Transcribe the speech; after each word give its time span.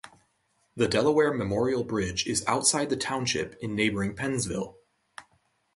The 0.75 0.87
Delaware 0.87 1.31
Memorial 1.31 1.83
Bridge 1.83 2.25
is 2.25 2.43
outside 2.47 2.89
the 2.89 2.97
township 2.97 3.53
in 3.61 3.75
neighboring 3.75 4.15
Pennsville. 4.15 4.77